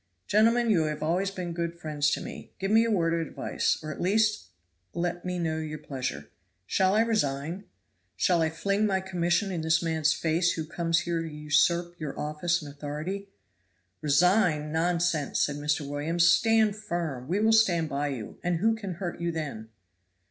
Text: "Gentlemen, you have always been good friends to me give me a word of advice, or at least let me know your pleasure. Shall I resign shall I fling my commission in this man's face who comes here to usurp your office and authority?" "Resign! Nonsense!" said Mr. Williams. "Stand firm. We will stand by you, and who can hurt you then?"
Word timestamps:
"Gentlemen, 0.25 0.71
you 0.71 0.85
have 0.85 1.03
always 1.03 1.29
been 1.29 1.53
good 1.53 1.77
friends 1.79 2.09
to 2.09 2.21
me 2.21 2.53
give 2.57 2.71
me 2.71 2.83
a 2.85 2.89
word 2.89 3.13
of 3.13 3.19
advice, 3.19 3.77
or 3.83 3.91
at 3.91 4.01
least 4.01 4.47
let 4.95 5.23
me 5.25 5.37
know 5.37 5.59
your 5.59 5.77
pleasure. 5.77 6.31
Shall 6.65 6.95
I 6.95 7.01
resign 7.01 7.65
shall 8.17 8.41
I 8.41 8.49
fling 8.49 8.87
my 8.87 8.99
commission 8.99 9.51
in 9.51 9.61
this 9.61 9.83
man's 9.83 10.11
face 10.11 10.53
who 10.53 10.65
comes 10.65 11.01
here 11.01 11.21
to 11.21 11.29
usurp 11.29 11.99
your 11.99 12.19
office 12.19 12.63
and 12.63 12.73
authority?" 12.73 13.29
"Resign! 14.01 14.71
Nonsense!" 14.71 15.39
said 15.39 15.57
Mr. 15.57 15.87
Williams. 15.87 16.25
"Stand 16.27 16.75
firm. 16.75 17.27
We 17.27 17.39
will 17.39 17.53
stand 17.53 17.87
by 17.87 18.07
you, 18.07 18.39
and 18.41 18.57
who 18.57 18.73
can 18.73 18.95
hurt 18.95 19.21
you 19.21 19.31
then?" 19.31 19.69